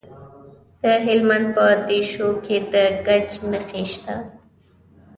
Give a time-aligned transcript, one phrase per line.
[0.81, 2.73] د هلمند په دیشو کې د
[3.05, 4.15] ګچ نښې شته.